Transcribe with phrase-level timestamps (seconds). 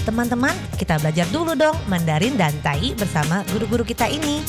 [0.00, 4.40] Teman-teman, kita belajar dulu dong Mandarin dan Tai bersama guru-guru kita ini.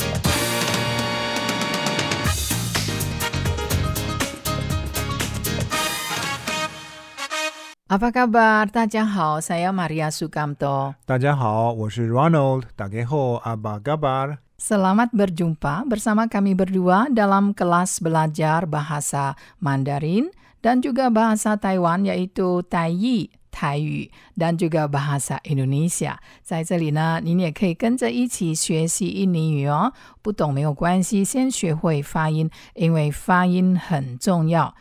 [7.92, 8.72] Apa kabar?
[8.72, 10.96] Tadjahau, saya Maria Sukamto.
[11.04, 12.64] Tadjahau, saya Ronald.
[12.72, 14.40] Tageho, apa kabar?
[14.56, 20.32] Selamat berjumpa bersama kami berdua dalam kelas belajar bahasa Mandarin
[20.64, 23.41] dan juga bahasa Taiwan yaitu Taiyi.
[23.51, 26.17] 台语 dan juga bahasa Indonesia。
[26.43, 29.93] 在这里呢，您也可以跟着一起学习印尼语哦。
[30.21, 34.75] 不懂没有关系，先学会发音，因为发音很重要。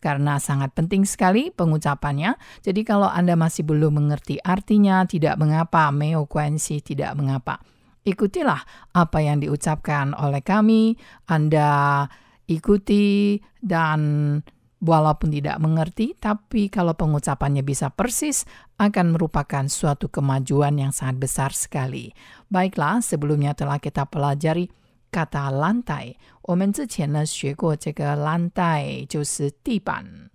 [0.00, 2.40] karena sangat penting sekali pengucapannya.
[2.64, 7.60] Jadi kalau Anda masih belum mengerti artinya, tidak mengapa, meo kuansi, tidak mengapa.
[8.00, 8.64] Ikutilah
[8.96, 10.96] apa yang diucapkan oleh kami,
[11.28, 12.08] Anda
[12.48, 14.40] ikuti dan
[14.84, 18.48] walaupun tidak mengerti, tapi kalau pengucapannya bisa persis,
[18.80, 22.16] akan merupakan suatu kemajuan yang sangat besar sekali.
[22.48, 24.72] Baiklah, sebelumnya telah kita pelajari
[25.12, 30.30] kata lantai，我们之前呢学过这个 lantai 就是地板。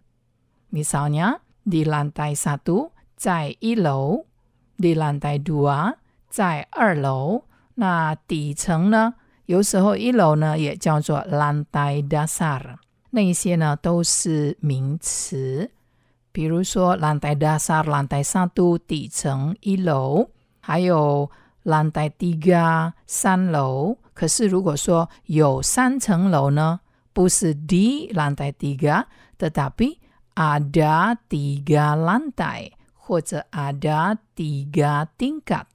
[0.72, 4.26] Misalnya di lantai satu 在一楼，
[4.78, 5.96] di lantai dua
[6.30, 7.46] 在二楼。
[7.78, 9.16] 那底层呢，
[9.48, 12.78] 有时候一楼呢也叫做 lantai dasar，
[13.12, 15.72] 那一些呢都是名词。
[16.32, 20.30] 比如说 lantai dasar lantai satu 底层一楼，
[20.60, 21.32] 还有
[21.64, 23.98] lantai tiga 三楼。
[24.14, 26.82] 可是如果说有三层楼呢，
[27.14, 29.06] 不是 di lantai tiga,
[29.40, 29.98] tetapi
[30.36, 35.66] ada tiga lantai 或者 ada tiga tingkat。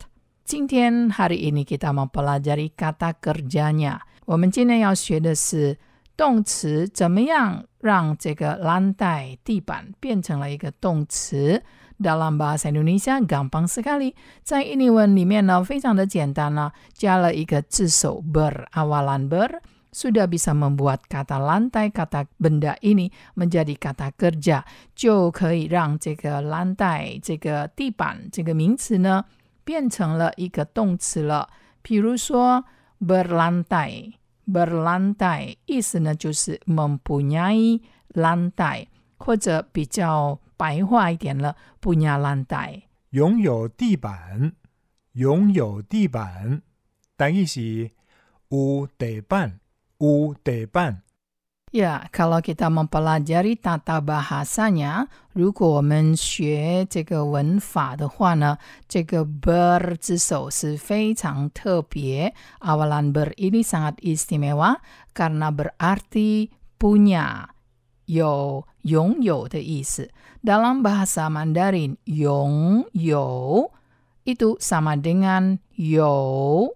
[0.45, 4.01] 今天 hari ini kita mempelajari kata kerjanya。
[4.27, 5.79] 我们今天要学的是
[6.17, 11.63] 动词怎么样让这个 lantai 地板变成了一个动词。
[12.01, 14.15] dalam bahasa Indonesia gampang sekali.
[14.43, 19.61] 在印尼文里面呢，非常的简单呢，加了一个字首 ber awalan ber
[19.93, 24.65] sudah bisa membuat kata lantai, kata benda ini menjadi kata kerja，
[24.95, 29.27] 就可以让这个 lantai 这个地板这个名词呢
[29.63, 31.49] 变成了一个动词了。
[31.83, 32.65] 比如说
[32.99, 34.15] berlantai。
[34.46, 37.82] Berlantai 意思呢就是 mempunyai
[38.14, 44.54] lantai，或者比较白话一点了，punya lantai，拥有地板，
[45.14, 46.62] 拥有地板，
[47.18, 47.92] 等于是
[48.50, 49.60] u 地板，
[50.00, 51.05] 有地板。
[51.75, 58.59] Ya, kalau kita mempelajari tata bahasanya, 如果我们学这个文法的话呢，
[58.89, 62.35] 这个 ber 之首是非常特别。
[62.59, 64.83] Awalan ber ini sangat istimewa
[65.15, 67.55] karena berarti punya,
[68.07, 70.11] 有拥有的意思。
[70.43, 73.71] Dalam bahasa Mandarin, 拥有
[74.27, 76.75] itu sama dengan 有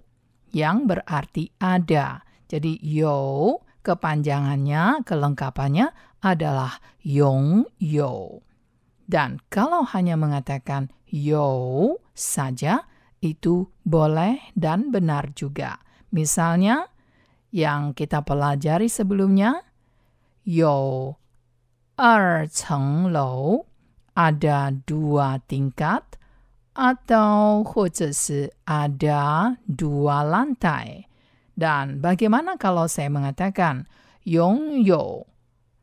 [0.54, 2.22] yang berarti ada.
[2.46, 5.92] Jadi 有 kepanjangannya, kelengkapannya
[6.24, 8.40] adalah 拥有。
[9.04, 12.88] Dan kalau hanya mengatakan 有 saja,
[13.20, 15.80] itu boleh dan benar juga.
[16.12, 16.88] Misalnya,
[17.52, 19.64] yang kita pelajari sebelumnya,
[20.44, 21.16] 有
[21.96, 23.64] 二层楼
[24.14, 26.02] ada dua tingkat
[26.74, 31.06] atau 或者是 ada dua lantai.
[31.58, 33.86] Dan bagaimana kalau saya mengatakan
[34.24, 35.26] 拥有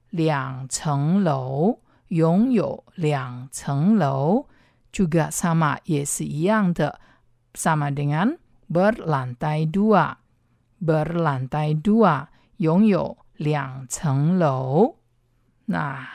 [0.10, 1.80] 两层楼，
[2.10, 4.48] 拥有两层楼
[4.92, 7.00] juga sama, 也是一样的，
[7.54, 10.18] sama dengan berlantai dua,
[10.84, 12.28] berlantai dua,
[12.58, 14.96] 拥有两层楼。
[15.66, 16.06] 那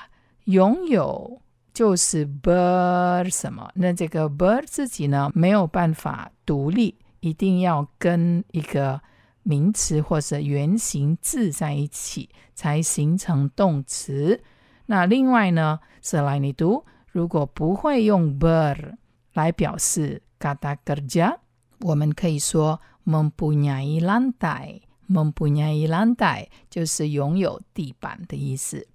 [0.45, 1.41] 拥有
[1.73, 3.71] 就是 ber 什么？
[3.75, 9.01] 那这个 ber 自己呢没有办法独立，一定要跟一个
[9.44, 14.42] 名词或者原形字在一起，才形成动词。
[14.86, 18.96] 那另外呢，selain itu，如果不会用 ber
[19.34, 21.38] 来表示 kata kerja，
[21.80, 28.88] 我们可以说 mempunyai lantai，mempunyai lantai 就是拥有地板的意思。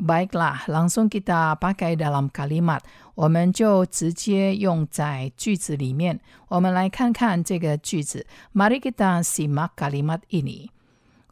[0.00, 2.80] Baiklah, langsung kita pakai dalam kalimat，
[3.14, 6.20] 我们就直接用在句子里面。
[6.48, 8.24] 我们来看看这个句子。
[8.54, 10.72] Mari kita simak kalimat ini.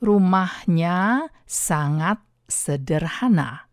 [0.01, 3.73] Rumahnya sangat sederhana.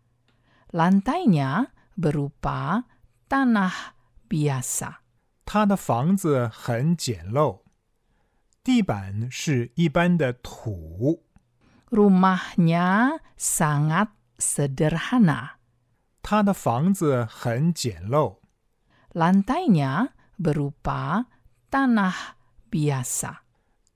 [0.72, 2.84] Lantainya berupa
[3.28, 3.92] tanah
[4.28, 5.04] biasa.
[5.44, 7.60] 他的房子很简陋，
[8.64, 11.22] 地板是一般的土。
[11.90, 14.08] Rumahnya sangat
[14.40, 15.50] sederhana.
[16.22, 18.38] 他的房子很简陋，
[19.12, 20.08] Lantainya
[20.38, 21.26] berupa
[21.70, 22.14] tanah
[22.70, 23.36] biasa.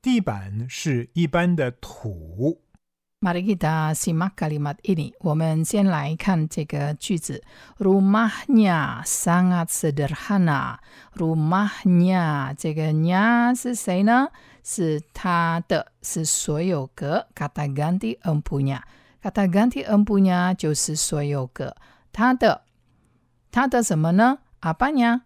[0.00, 2.62] 地板是一般的土。
[3.23, 5.12] Mari kita simak kalimat ini.
[5.21, 7.43] 我们先来看这个句子。
[7.77, 10.79] Rumahnya sangat sederhana.
[11.15, 14.29] Rumahnya 这个 nya 是谁呢？
[14.65, 17.27] 是他的，是所有格。
[17.35, 18.81] Kata ganti empunya.
[19.25, 21.77] Kata ganti empunya 就是所有格。
[22.12, 22.62] 他的，
[23.50, 24.38] 他的什么呢？
[24.61, 25.23] Apanya？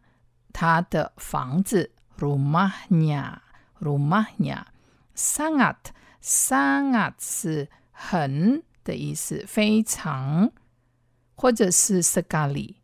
[0.53, 1.91] 他的房子。
[2.19, 4.65] Rumahnya。rumahnya
[5.15, 5.77] sangat
[6.23, 10.51] sangat 是很的意思，非常，
[11.37, 12.77] 或者是 sekali。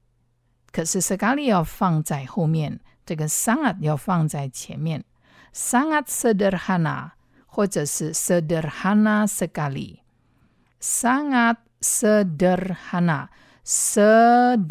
[0.72, 5.05] 可是 sekali 要放在后面，这个 sangat 要放在前面。
[5.55, 7.12] sangat sederhana
[7.46, 10.00] 或者是 sederhana sekali。
[10.85, 13.29] Sangat sederhana。
[13.65, 14.69] sederhana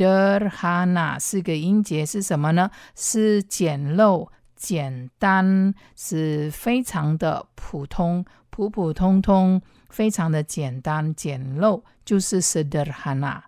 [1.19, 2.71] 四个音节是什么呢？
[2.95, 4.29] 是简陋。
[4.57, 13.43] 简单是非常的普通，普普通通，非常的简单简陋，就是 sederhana。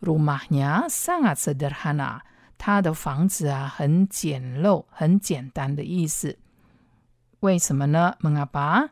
[0.00, 2.20] Rumahnya sangat sederhana，
[2.58, 6.38] 他的房子啊很简陋，很简单的意思。
[7.40, 8.90] 为什么呢？Mengapa?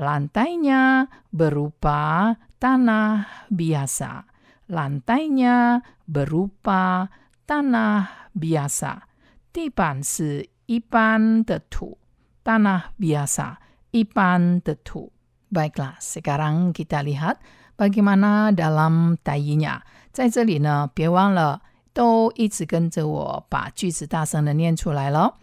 [0.00, 4.24] Lantainya berupa tanah biasa.
[4.70, 7.10] Lantainya berupa
[7.44, 9.10] tanah biasa.
[9.52, 11.98] 地板是一般的土，
[12.44, 13.56] tanah biasa，
[13.90, 15.10] 一般的土。
[15.50, 17.42] Baiklah, sekarang kita lihat
[17.74, 19.82] bagaimana dalam tayinya。
[20.14, 21.62] 在这里呢，别忘了
[21.92, 25.34] 都一直跟着我把句子大声的念出来了。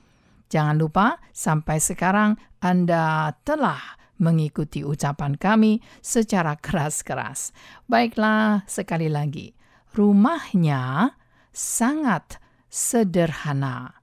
[0.50, 7.54] Jangan lupa sampai sekarang Anda telah mengikuti ucapan kami secara keras-keras.
[7.86, 9.54] Baiklah, sekali lagi.
[9.94, 11.13] Rumahnya
[11.54, 12.38] sangat
[12.69, 13.98] sederhana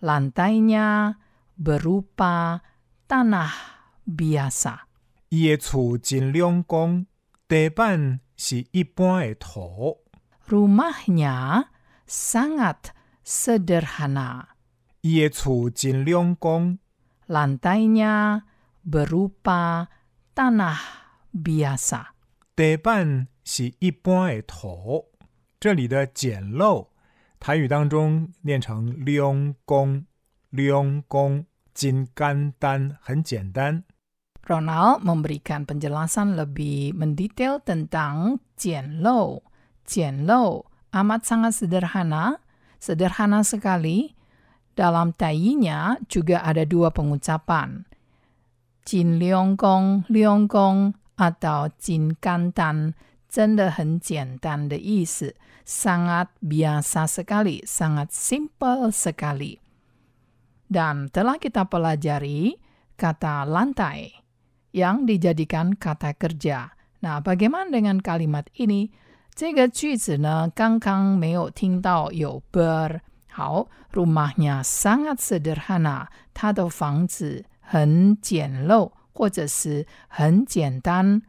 [0.00, 1.18] lantainya
[1.54, 2.64] berupa
[3.06, 3.52] tanah
[4.08, 4.88] biasa.
[5.28, 7.06] 伊的厝真亮光，
[7.46, 9.98] 地板是一般的土。
[10.48, 11.66] Rumahnya
[12.08, 12.90] sangat
[13.24, 14.46] sederhana.
[15.02, 16.78] 伊的厝真亮光，
[17.28, 18.42] Lantainya
[18.84, 19.88] berupa
[20.34, 20.78] tanah
[21.34, 22.16] biasa.
[22.56, 25.06] 地板是一般的土。
[25.60, 26.88] 这里的简陋，
[27.38, 30.04] 台语当中念成亮光，
[30.50, 31.44] 亮光，
[31.74, 33.84] 真简单，很简单。
[34.48, 39.44] Ronald memberikan penjelasan lebih mendetail tentang Jianlou.
[39.84, 40.64] Jianlou
[40.96, 42.40] amat sangat sederhana,
[42.80, 44.16] sederhana sekali.
[44.74, 47.84] Dalam tayinya juga ada dua pengucapan.
[48.84, 52.94] Jin Liong Gong, Liong Gong atau Jin Gantan,
[53.28, 55.34] 真的很简单的意思，
[55.64, 59.60] sangat biasa sekali, sangat simple sekali.
[60.66, 62.58] Dan telah kita pelajari
[62.98, 64.10] kata lantai
[64.74, 66.74] yang dijadikan kata kerja.
[67.02, 68.90] Nah, bagaimana dengan kalimat ini?
[69.34, 73.00] 这个句子呢，刚刚没有听到有 ber。
[73.30, 81.22] 好，rumahnya sangat sederhana，他的房子 很简陋，或者是很简单。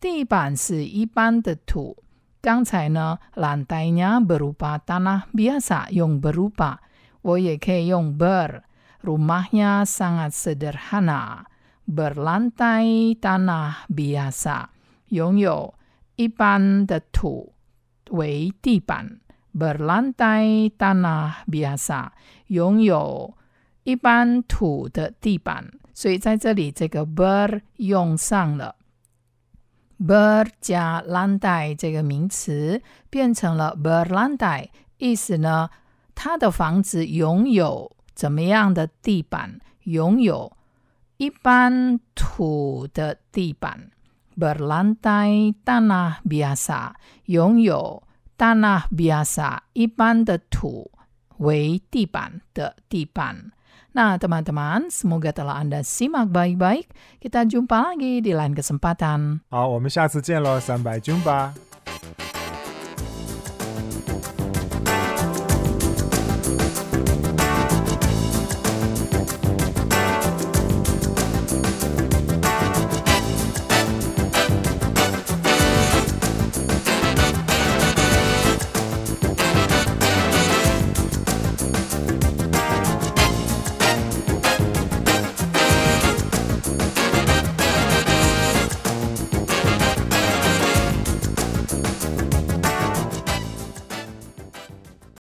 [0.00, 1.96] 地板是一般的土。
[2.40, 6.76] 刚才呢，lantainya berupa tanah biasa，用 berupa，
[7.22, 14.66] 我也可以用 ber。Rumahnya sangat sederhana，berlantai tanah biasa，
[15.08, 15.74] 拥有
[16.16, 17.54] 一般的土
[18.10, 19.20] 为地板。
[19.56, 22.10] berlantai tanah biasa，
[22.48, 23.34] 拥有
[23.83, 25.71] 一般土的地板。
[25.93, 28.75] 所以在这里，这个 ber 用上了。
[29.99, 35.69] ber 加 lantai 这个名词变成了 berlandai，意思呢，
[36.15, 39.59] 他的房子拥有怎么样的地板？
[39.83, 40.55] 拥有
[41.17, 43.91] 一般土的地板。
[44.37, 46.93] ，berlandai tanah biasa，
[47.25, 48.03] 拥有
[48.37, 50.89] tanah biasa 一般的土
[51.39, 53.51] 为地板的地板。
[53.98, 56.90] Nah, teman-teman, semoga telah Anda simak baik-baik.
[57.22, 59.46] Kita jumpa lagi di lain kesempatan.
[59.50, 61.54] 好，我们下次见喽，三百军吧。